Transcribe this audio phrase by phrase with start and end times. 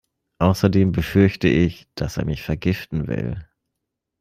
[0.39, 3.47] Außerdem befürchte ich, dass er mich vergiften will.